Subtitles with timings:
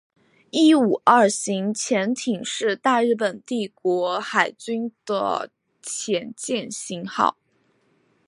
[0.49, 7.37] 伊五二型潜艇是大日本帝国海军的潜舰型号。